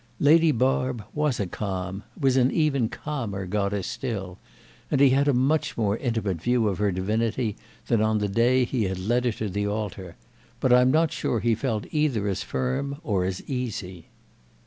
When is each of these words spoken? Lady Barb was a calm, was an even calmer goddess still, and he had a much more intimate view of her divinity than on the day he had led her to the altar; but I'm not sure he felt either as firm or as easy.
Lady 0.19 0.51
Barb 0.51 1.03
was 1.13 1.39
a 1.39 1.45
calm, 1.45 2.01
was 2.19 2.35
an 2.35 2.49
even 2.49 2.89
calmer 2.89 3.45
goddess 3.45 3.85
still, 3.85 4.39
and 4.89 4.99
he 4.99 5.11
had 5.11 5.27
a 5.27 5.31
much 5.31 5.77
more 5.77 5.95
intimate 5.95 6.41
view 6.41 6.67
of 6.67 6.79
her 6.79 6.91
divinity 6.91 7.55
than 7.85 8.01
on 8.01 8.17
the 8.17 8.27
day 8.27 8.65
he 8.65 8.85
had 8.85 8.97
led 8.97 9.25
her 9.25 9.31
to 9.33 9.47
the 9.47 9.67
altar; 9.67 10.15
but 10.59 10.73
I'm 10.73 10.89
not 10.89 11.11
sure 11.11 11.39
he 11.39 11.53
felt 11.53 11.85
either 11.91 12.27
as 12.27 12.41
firm 12.41 12.97
or 13.03 13.25
as 13.25 13.43
easy. 13.47 14.07